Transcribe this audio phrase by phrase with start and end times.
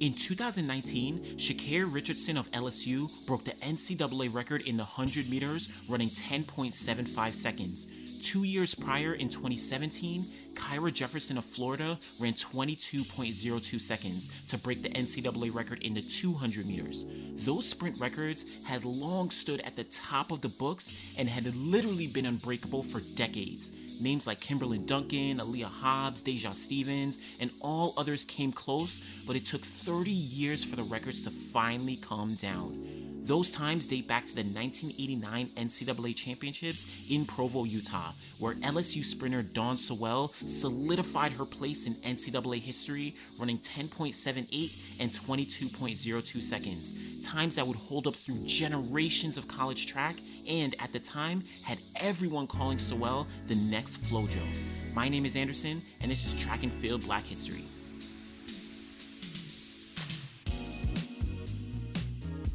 [0.00, 6.10] In 2019, Sha'Carri Richardson of LSU broke the NCAA record in the 100 meters, running
[6.10, 7.88] 10.75 seconds.
[8.20, 14.90] Two years prior, in 2017, Kyra Jefferson of Florida ran 22.02 seconds to break the
[14.90, 17.04] NCAA record in the 200 meters.
[17.44, 22.06] Those sprint records had long stood at the top of the books and had literally
[22.06, 23.72] been unbreakable for decades.
[24.00, 29.44] Names like Kimberlyn Duncan, Aleia Hobbs, Deja Stevens, and all others came close, but it
[29.44, 33.08] took 30 years for the records to finally come down.
[33.28, 39.42] Those times date back to the 1989 NCAA Championships in Provo, Utah, where LSU sprinter
[39.42, 47.66] Dawn Sewell solidified her place in NCAA history, running 10.78 and 22.02 seconds, times that
[47.66, 50.16] would hold up through generations of college track
[50.48, 54.42] and, at the time, had everyone calling Sewell the next Flojo.
[54.94, 57.64] My name is Anderson, and this is Track and Field Black History.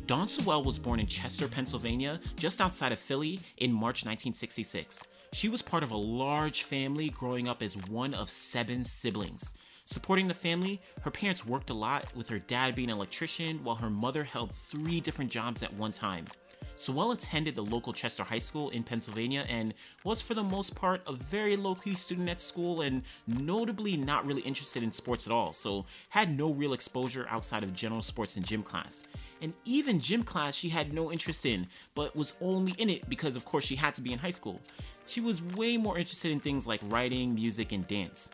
[0.05, 5.03] Dawn Sewell was born in Chester, Pennsylvania, just outside of Philly, in March 1966.
[5.31, 9.53] She was part of a large family growing up as one of seven siblings.
[9.85, 13.75] Supporting the family, her parents worked a lot, with her dad being an electrician while
[13.75, 16.25] her mother held three different jobs at one time.
[16.75, 21.01] Sewell attended the local Chester High School in Pennsylvania and was, for the most part,
[21.05, 25.33] a very low key student at school and notably not really interested in sports at
[25.33, 29.03] all, so had no real exposure outside of general sports and gym class.
[29.41, 33.35] And even gym class she had no interest in, but was only in it because,
[33.35, 34.59] of course, she had to be in high school.
[35.05, 38.31] She was way more interested in things like writing, music, and dance.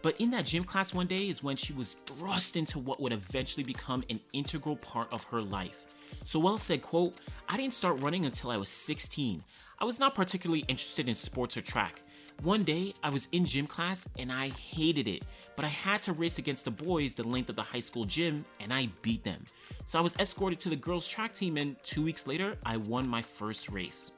[0.00, 3.12] But in that gym class one day is when she was thrust into what would
[3.12, 5.91] eventually become an integral part of her life
[6.24, 7.14] Sewell said, quote,
[7.48, 9.42] I didn't start running until I was 16.
[9.78, 12.02] I was not particularly interested in sports or track.
[12.42, 15.22] One day, I was in gym class and I hated it,
[15.54, 18.44] but I had to race against the boys the length of the high school gym
[18.58, 19.44] and I beat them.
[19.86, 23.06] So I was escorted to the girls' track team and two weeks later, I won
[23.06, 24.12] my first race.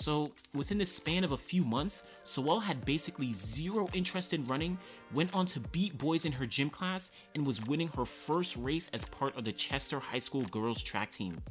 [0.00, 4.78] So, within the span of a few months, Sewell had basically zero interest in running,
[5.12, 8.88] went on to beat boys in her gym class, and was winning her first race
[8.92, 11.42] as part of the Chester High School girls track team.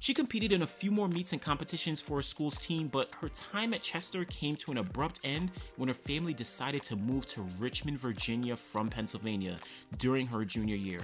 [0.00, 3.28] She competed in a few more meets and competitions for her school's team, but her
[3.28, 7.46] time at Chester came to an abrupt end when her family decided to move to
[7.56, 9.58] Richmond, Virginia from Pennsylvania
[9.96, 11.00] during her junior year.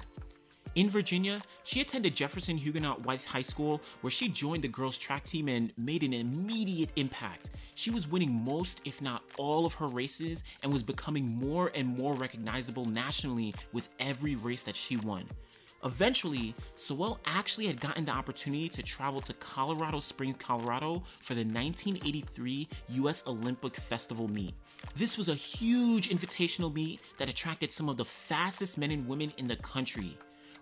[0.74, 5.22] In Virginia, she attended Jefferson Huguenot Wythe High School, where she joined the girls' track
[5.22, 7.50] team and made an immediate impact.
[7.74, 11.86] She was winning most, if not all, of her races and was becoming more and
[11.86, 15.26] more recognizable nationally with every race that she won.
[15.84, 21.44] Eventually, Sewell actually had gotten the opportunity to travel to Colorado Springs, Colorado for the
[21.44, 24.54] 1983 US Olympic Festival meet.
[24.96, 29.34] This was a huge invitational meet that attracted some of the fastest men and women
[29.36, 30.16] in the country.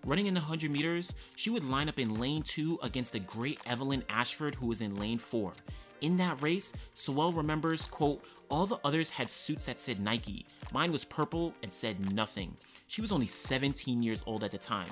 [0.05, 3.61] Running in the 100 meters, she would line up in lane 2 against the great
[3.67, 5.53] Evelyn Ashford, who was in lane 4.
[6.01, 10.47] In that race, Sewell remembers, quote, all the others had suits that said Nike.
[10.73, 12.57] Mine was purple and said nothing.
[12.87, 14.89] She was only 17 years old at the time.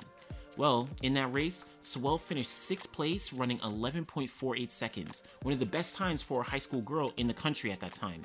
[0.55, 5.95] Well, in that race, Sewell finished 6th place running 11.48 seconds, one of the best
[5.95, 8.21] times for a high school girl in the country at that time.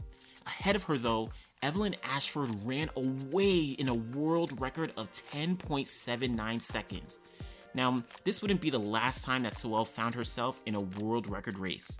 [0.46, 1.30] Ahead of her, though,
[1.64, 7.20] Evelyn Ashford ran away in a world record of 10.79 seconds.
[7.74, 11.58] Now, this wouldn't be the last time that Sewell found herself in a world record
[11.58, 11.98] race.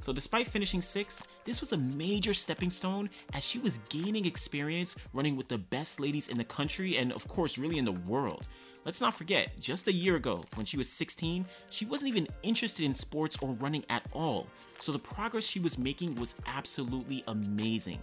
[0.00, 4.96] So, despite finishing sixth, this was a major stepping stone as she was gaining experience
[5.12, 8.48] running with the best ladies in the country and, of course, really in the world.
[8.84, 12.84] Let's not forget, just a year ago, when she was 16, she wasn't even interested
[12.84, 14.48] in sports or running at all.
[14.80, 18.00] So, the progress she was making was absolutely amazing.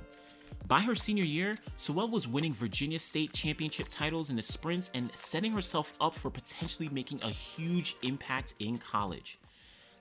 [0.67, 5.11] By her senior year, Sewell was winning Virginia State championship titles in the sprints and
[5.13, 9.39] setting herself up for potentially making a huge impact in college.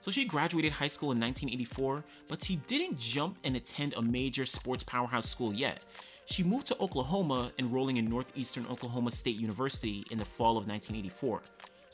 [0.00, 4.44] So she graduated high school in 1984, but she didn't jump and attend a major
[4.44, 5.82] sports powerhouse school yet.
[6.26, 11.42] She moved to Oklahoma, enrolling in Northeastern Oklahoma State University in the fall of 1984.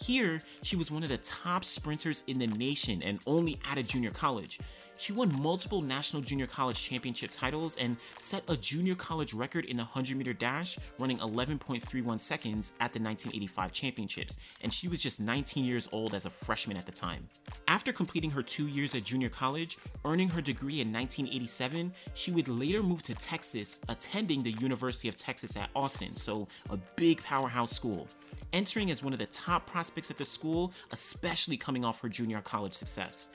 [0.00, 3.82] Here, she was one of the top sprinters in the nation and only at a
[3.82, 4.60] junior college.
[4.98, 9.76] She won multiple national junior college championship titles and set a junior college record in
[9.76, 15.20] the 100 meter dash, running 11.31 seconds at the 1985 championships, and she was just
[15.20, 17.28] 19 years old as a freshman at the time.
[17.68, 22.48] After completing her two years at junior college, earning her degree in 1987, she would
[22.48, 27.70] later move to Texas, attending the University of Texas at Austin, so a big powerhouse
[27.70, 28.08] school
[28.52, 32.40] entering as one of the top prospects at the school, especially coming off her junior
[32.40, 33.28] college success.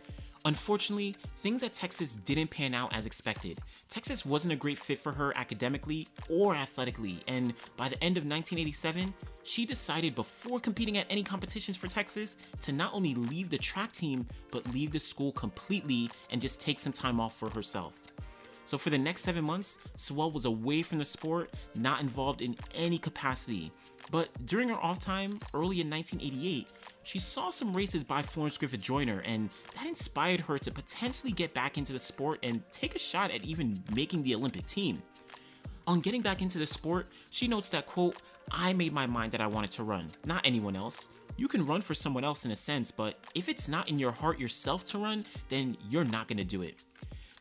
[0.46, 3.62] Unfortunately, things at Texas didn't pan out as expected.
[3.88, 8.26] Texas wasn't a great fit for her academically or athletically, and by the end of
[8.26, 9.14] 1987,
[9.44, 13.94] she decided before competing at any competitions for Texas to not only leave the track
[13.94, 17.94] team, but leave the school completely and just take some time off for herself.
[18.66, 22.56] So for the next seven months, Sewell was away from the sport, not involved in
[22.74, 23.72] any capacity.
[24.12, 26.68] But during her off time, early in 1988,
[27.04, 31.54] she saw some races by Florence Griffith Joyner, and that inspired her to potentially get
[31.54, 35.02] back into the sport and take a shot at even making the Olympic team.
[35.86, 38.16] On getting back into the sport, she notes that, quote,
[38.52, 41.10] I made my mind that I wanted to run, not anyone else.
[41.36, 44.12] You can run for someone else in a sense, but if it's not in your
[44.12, 46.76] heart yourself to run, then you're not gonna do it.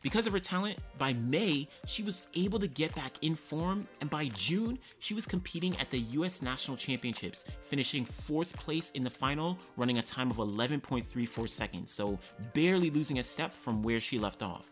[0.03, 4.09] Because of her talent, by May, she was able to get back in form, and
[4.09, 9.09] by June, she was competing at the US National Championships, finishing fourth place in the
[9.09, 12.19] final, running a time of 11.34 seconds, so
[12.53, 14.69] barely losing a step from where she left off.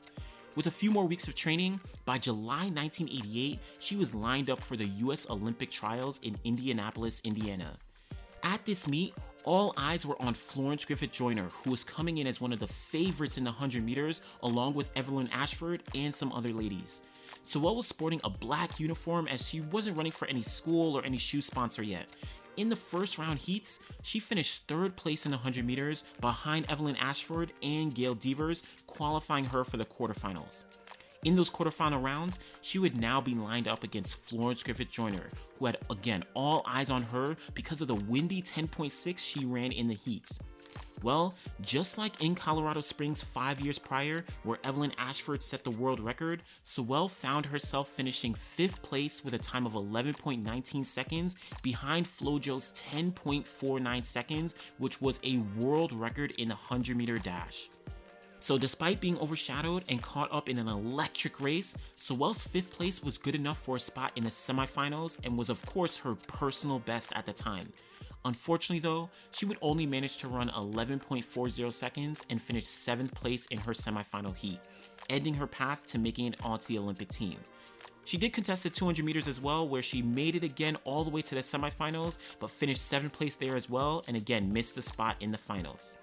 [0.58, 4.76] With a few more weeks of training, by July 1988, she was lined up for
[4.76, 7.78] the US Olympic trials in Indianapolis, Indiana.
[8.44, 9.14] At this meet,
[9.44, 12.68] all eyes were on Florence Griffith Joyner, who was coming in as one of the
[12.68, 17.02] favorites in the 100 meters, along with Evelyn Ashford and some other ladies.
[17.44, 21.18] Sewell was sporting a black uniform as she wasn't running for any school or any
[21.18, 22.06] shoe sponsor yet.
[22.58, 26.98] In the first round heats, she finished third place in the 100 meters behind Evelyn
[26.98, 30.66] Ashford and Gail Devers, qualifying her for the quarterfinals.
[31.24, 35.30] In those quarterfinal rounds, she would now be lined up against Florence Griffith Joyner,
[35.60, 39.88] who had again all eyes on her because of the windy 10.6 she ran in
[39.88, 40.40] the heats.
[41.04, 46.00] Well, just like in Colorado Springs five years prior, where Evelyn Ashford set the world
[46.00, 52.72] record, Sewell found herself finishing fifth place with a time of 11.19 seconds behind Flojo's
[52.74, 57.70] 10.49 seconds, which was a world record in the 100 meter dash.
[58.42, 63.20] So, despite being overshadowed and caught up in an electric race, Sewell's fifth place was
[63.20, 67.14] good enough for a spot in the semifinals and was, of course, her personal best
[67.16, 67.72] at the time.
[68.26, 73.60] Unfortunately, though, she would only manage to run 11.40 seconds and finish 7th place in
[73.60, 74.62] her semifinal heat,
[75.08, 77.38] ending her path to making it onto the Olympic team.
[78.06, 81.12] She did contest the 200 meters as well, where she made it again all the
[81.12, 84.82] way to the semifinals, but finished 7th place there as well, and again missed the
[84.82, 86.00] spot in the finals.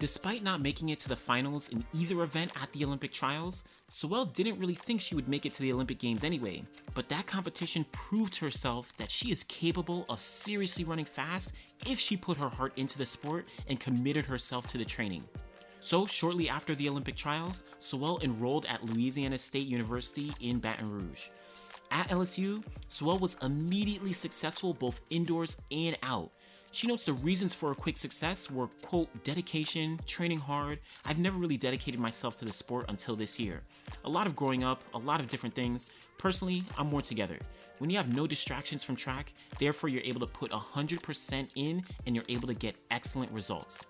[0.00, 4.26] Despite not making it to the finals in either event at the Olympic trials, Sewell
[4.26, 6.62] didn't really think she would make it to the Olympic Games anyway,
[6.94, 11.52] but that competition proved herself that she is capable of seriously running fast
[11.84, 15.24] if she put her heart into the sport and committed herself to the training.
[15.80, 21.28] So, shortly after the Olympic trials, Sewell enrolled at Louisiana State University in Baton Rouge.
[21.90, 26.30] At LSU, Sewell was immediately successful both indoors and out,
[26.70, 30.78] she notes the reasons for her quick success were, quote, dedication, training hard.
[31.04, 33.62] I've never really dedicated myself to the sport until this year.
[34.04, 35.88] A lot of growing up, a lot of different things.
[36.18, 37.38] Personally, I'm more together.
[37.78, 42.14] When you have no distractions from track, therefore you're able to put 100% in and
[42.14, 43.86] you're able to get excellent results.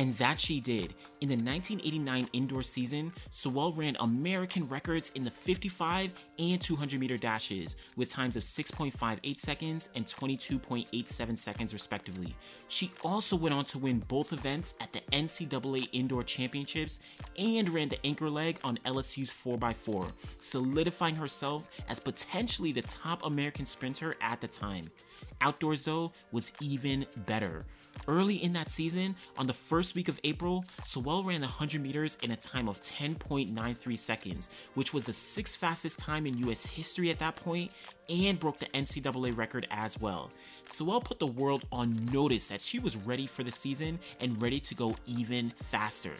[0.00, 0.94] And that she did.
[1.20, 7.18] In the 1989 indoor season, Sewell ran American records in the 55 and 200 meter
[7.18, 12.34] dashes with times of 6.58 seconds and 22.87 seconds, respectively.
[12.68, 17.00] She also went on to win both events at the NCAA Indoor Championships
[17.38, 23.66] and ran the anchor leg on LSU's 4x4, solidifying herself as potentially the top American
[23.66, 24.90] sprinter at the time.
[25.40, 27.62] Outdoors, though, was even better.
[28.08, 32.16] Early in that season, on the first week of April, Sewell ran the 100 meters
[32.22, 37.10] in a time of 10.93 seconds, which was the sixth fastest time in US history
[37.10, 37.70] at that point
[38.08, 40.30] and broke the NCAA record as well.
[40.68, 44.60] Sewell put the world on notice that she was ready for the season and ready
[44.60, 46.14] to go even faster.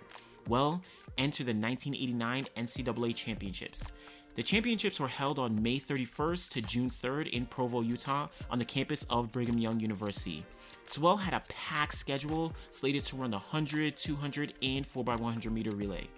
[0.48, 0.82] Well,
[1.18, 3.90] enter the 1989 NCAA Championships.
[4.36, 8.64] The championships were held on May 31st to June 3rd in Provo, Utah, on the
[8.64, 10.46] campus of Brigham Young University.
[10.84, 16.08] Sewell had a packed schedule slated to run the 100, 200, and 4x100 meter relay.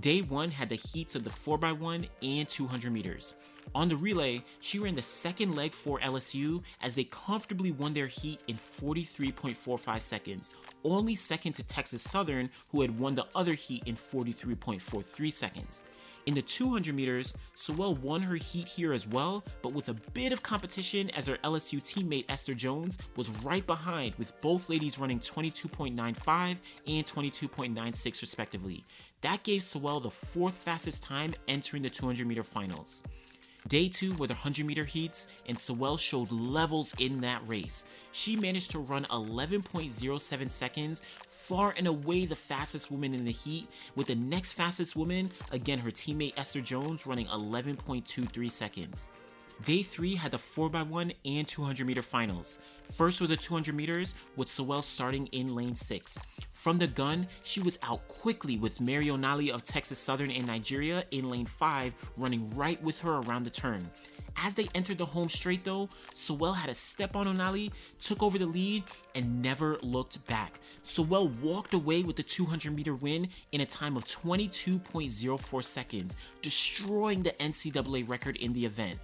[0.00, 3.34] Day 1 had the heats of the 4x1 and 200 meters.
[3.74, 8.06] On the relay, she ran the second leg for LSU as they comfortably won their
[8.06, 10.50] heat in 43.45 seconds,
[10.84, 15.82] only second to Texas Southern, who had won the other heat in 43.43 seconds.
[16.26, 20.32] In the 200 meters, Sewell won her heat here as well, but with a bit
[20.32, 25.20] of competition as her LSU teammate Esther Jones was right behind, with both ladies running
[25.20, 26.56] 22.95
[26.88, 28.84] and 22.96 respectively.
[29.20, 33.04] That gave Sewell the fourth fastest time entering the 200 meter finals.
[33.68, 37.84] Day two were the 100 meter heats, and Sewell showed levels in that race.
[38.12, 43.66] She managed to run 11.07 seconds, far and away the fastest woman in the heat,
[43.96, 49.08] with the next fastest woman, again her teammate Esther Jones, running 11.23 seconds.
[49.64, 52.58] Day 3 had the 4x1 and 200 meter finals.
[52.92, 56.18] First with the 200 meters, with Sewell starting in lane 6.
[56.52, 61.04] From the gun, she was out quickly with Mary Onyali of Texas Southern and Nigeria
[61.10, 63.90] in lane 5 running right with her around the turn.
[64.36, 68.38] As they entered the home straight though, Sewell had a step on Onyali, took over
[68.38, 68.84] the lead,
[69.14, 70.60] and never looked back.
[70.82, 77.22] Sewell walked away with the 200 meter win in a time of 22.04 seconds, destroying
[77.22, 78.98] the NCAA record in the event.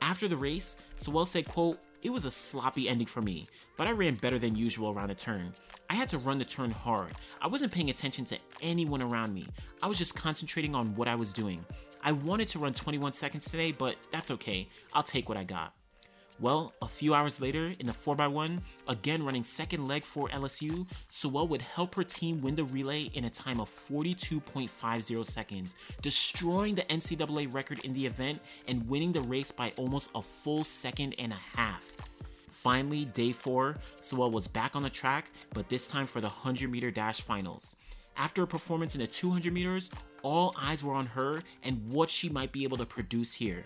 [0.00, 3.90] After the race, Sewell said, quote, it was a sloppy ending for me, but I
[3.90, 5.52] ran better than usual around the turn.
[5.90, 7.12] I had to run the turn hard.
[7.40, 9.48] I wasn't paying attention to anyone around me.
[9.82, 11.64] I was just concentrating on what I was doing.
[12.02, 14.68] I wanted to run 21 seconds today, but that's okay.
[14.92, 15.74] I'll take what I got.
[16.40, 21.48] Well, a few hours later, in the 4x1, again running second leg for LSU, Sewell
[21.48, 26.82] would help her team win the relay in a time of 42.50 seconds, destroying the
[26.82, 31.32] NCAA record in the event and winning the race by almost a full second and
[31.32, 31.84] a half.
[32.52, 36.70] Finally, day 4, Sewell was back on the track, but this time for the 100
[36.70, 37.74] meter dash finals.
[38.16, 39.90] After a performance in the 200 meters,
[40.22, 43.64] all eyes were on her and what she might be able to produce here.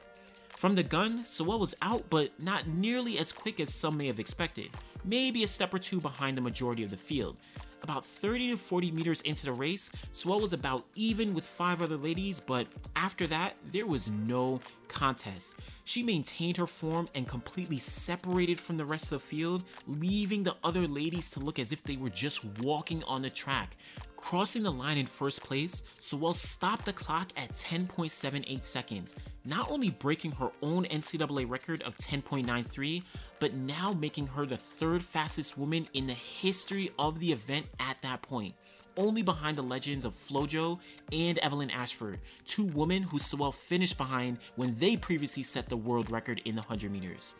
[0.62, 4.20] From the gun, Sewell was out, but not nearly as quick as some may have
[4.20, 4.70] expected,
[5.04, 7.36] maybe a step or two behind the majority of the field.
[7.82, 11.96] About 30 to 40 meters into the race, Sewell was about even with five other
[11.96, 15.56] ladies, but after that, there was no contest.
[15.82, 20.54] She maintained her form and completely separated from the rest of the field, leaving the
[20.62, 23.76] other ladies to look as if they were just walking on the track.
[24.22, 29.90] Crossing the line in first place, Sewell stopped the clock at 10.78 seconds, not only
[29.90, 33.02] breaking her own NCAA record of 10.93,
[33.40, 38.00] but now making her the third fastest woman in the history of the event at
[38.02, 38.54] that point
[38.98, 40.78] only behind the legends of Flojo
[41.12, 46.10] and Evelyn Ashford, two women who Sewell finished behind when they previously set the world
[46.10, 47.34] record in the 100 meters.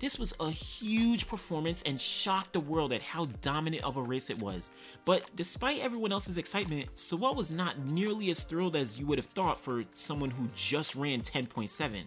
[0.00, 4.28] This was a huge performance and shocked the world at how dominant of a race
[4.28, 4.70] it was.
[5.04, 9.26] But despite everyone else's excitement, Sewell was not nearly as thrilled as you would have
[9.26, 12.04] thought for someone who just ran 10.7.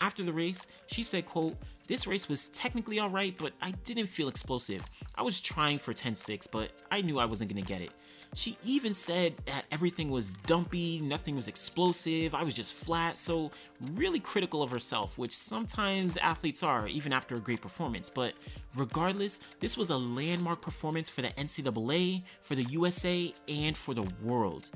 [0.00, 4.28] After the race, she said, quote, this race was technically alright, but I didn't feel
[4.28, 4.82] explosive.
[5.14, 7.90] I was trying for 10.6, but I knew I wasn't gonna get it.
[8.34, 13.50] She even said that everything was dumpy, nothing was explosive, I was just flat, so
[13.94, 18.10] really critical of herself, which sometimes athletes are, even after a great performance.
[18.10, 18.34] But
[18.76, 24.06] regardless, this was a landmark performance for the NCAA, for the USA, and for the
[24.22, 24.70] world.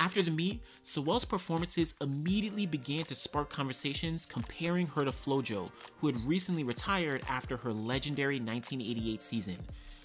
[0.00, 6.06] After the meet, Sewell's performances immediately began to spark conversations comparing her to Flojo, who
[6.06, 9.56] had recently retired after her legendary 1988 season.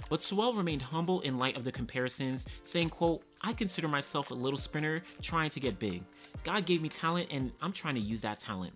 [0.09, 4.35] But Sewell remained humble in light of the comparisons, saying, quote, I consider myself a
[4.35, 6.03] little sprinter trying to get big.
[6.43, 8.73] God gave me talent and I'm trying to use that talent.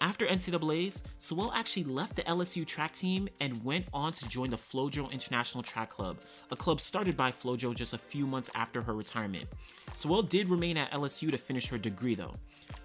[0.00, 4.56] After NCAA's, Sewell actually left the LSU track team and went on to join the
[4.56, 6.18] Flojo International Track Club,
[6.52, 9.46] a club started by Flojo just a few months after her retirement.
[9.96, 12.32] Sewell did remain at LSU to finish her degree though.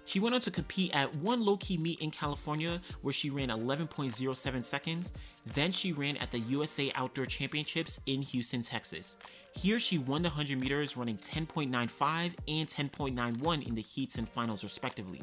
[0.06, 3.48] She went on to compete at one low key meet in California where she ran
[3.48, 5.14] 11.07 seconds.
[5.46, 9.16] Then she ran at the USA Outdoor Championships in Houston, Texas.
[9.52, 14.62] Here she won the 100 meters running 10.95 and 10.91 in the heats and finals,
[14.62, 15.22] respectively.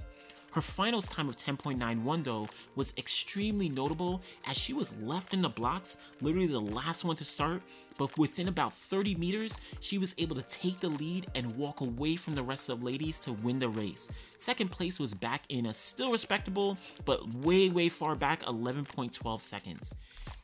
[0.52, 5.50] Her finals time of 10.91 though was extremely notable as she was left in the
[5.50, 7.62] blocks, literally the last one to start,
[8.01, 12.15] but within about 30 meters, she was able to take the lead and walk away
[12.15, 14.12] from the rest of the ladies to win the race.
[14.38, 19.93] Second place was back in a still respectable, but way, way far back 11.12 seconds.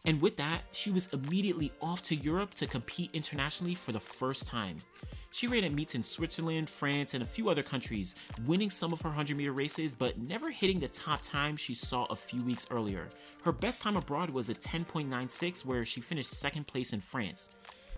[0.06, 4.46] And with that, she was immediately off to Europe to compete internationally for the first
[4.46, 4.84] time.
[5.32, 9.02] She ran at meets in Switzerland, France, and a few other countries, winning some of
[9.02, 12.66] her 100 meter races, but never hitting the top time she saw a few weeks
[12.72, 13.10] earlier.
[13.44, 17.47] Her best time abroad was a 10.96, where she finished second place in France.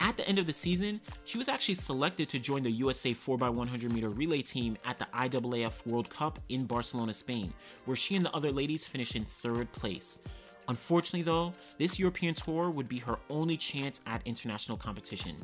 [0.02, 3.92] At the end of the season, she was actually selected to join the USA 4x100
[3.92, 7.54] meter relay team at the IAAF World Cup in Barcelona, Spain,
[7.86, 10.22] where she and the other ladies finished in third place.
[10.70, 15.36] Unfortunately, though, this European tour would be her only chance at international competition.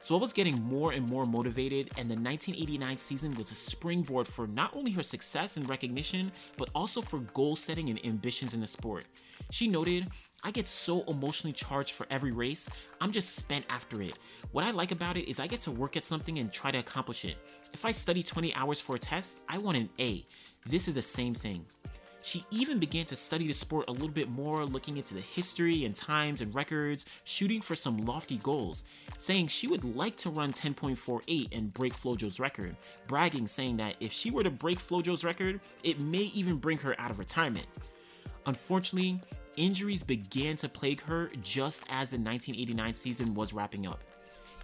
[0.00, 4.28] So I was getting more and more motivated, and the 1989 season was a springboard
[4.28, 8.60] for not only her success and recognition, but also for goal setting and ambitions in
[8.60, 9.06] the sport.
[9.50, 10.06] She noted,
[10.44, 14.16] I get so emotionally charged for every race, I'm just spent after it.
[14.52, 16.78] What I like about it is I get to work at something and try to
[16.78, 17.36] accomplish it.
[17.72, 20.24] If I study 20 hours for a test, I want an A.
[20.64, 21.66] This is the same thing.
[22.28, 25.86] She even began to study the sport a little bit more, looking into the history
[25.86, 28.84] and times and records, shooting for some lofty goals,
[29.16, 34.12] saying she would like to run 10.48 and break Flojo's record, bragging saying that if
[34.12, 37.66] she were to break Flojo's record, it may even bring her out of retirement.
[38.44, 39.18] Unfortunately,
[39.56, 44.04] injuries began to plague her just as the 1989 season was wrapping up.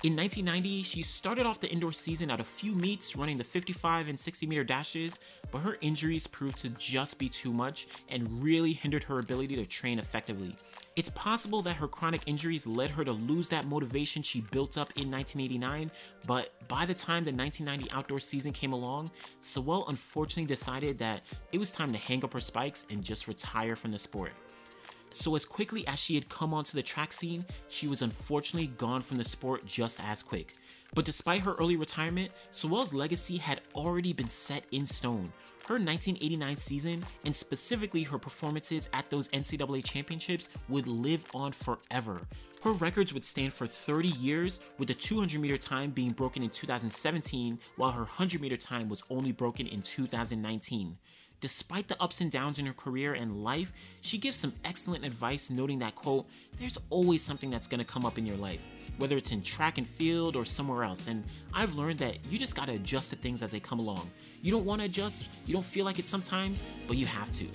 [0.04, 4.08] In 1990, she started off the indoor season at a few meets running the 55
[4.08, 5.18] and 60 meter dashes,
[5.50, 9.64] but her injuries proved to just be too much and really hindered her ability to
[9.64, 10.58] train effectively.
[10.94, 14.92] It's possible that her chronic injuries led her to lose that motivation she built up
[14.96, 15.90] in 1989,
[16.26, 21.56] but by the time the 1990 outdoor season came along, Sewell unfortunately decided that it
[21.56, 24.32] was time to hang up her spikes and just retire from the sport.
[25.14, 29.00] So, as quickly as she had come onto the track scene, she was unfortunately gone
[29.00, 30.56] from the sport just as quick.
[30.92, 35.32] But despite her early retirement, Sewell's legacy had already been set in stone.
[35.68, 42.20] Her 1989 season, and specifically her performances at those NCAA championships, would live on forever.
[42.64, 46.50] Her records would stand for 30 years, with the 200 meter time being broken in
[46.50, 50.98] 2017, while her 100 meter time was only broken in 2019.
[51.40, 55.50] Despite the ups and downs in her career and life, she gives some excellent advice
[55.50, 56.26] noting that quote,
[56.58, 58.60] there's always something that's going to come up in your life,
[58.96, 61.06] whether it's in track and field or somewhere else.
[61.06, 64.10] And I've learned that you just got to adjust to things as they come along.
[64.40, 67.46] You don't want to adjust, you don't feel like it sometimes, but you have to.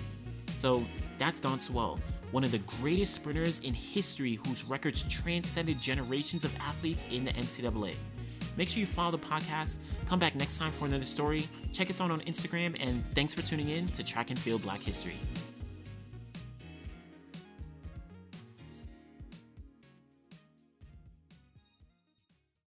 [0.53, 0.83] So
[1.17, 1.99] that's Dawn Sewell,
[2.31, 7.31] one of the greatest sprinters in history whose records transcended generations of athletes in the
[7.31, 7.95] NCAA.
[8.57, 9.77] Make sure you follow the podcast.
[10.07, 11.47] Come back next time for another story.
[11.71, 14.81] Check us out on Instagram, and thanks for tuning in to Track and Field Black
[14.81, 15.15] History.